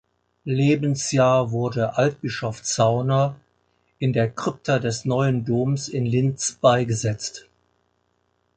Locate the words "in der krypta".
3.99-4.79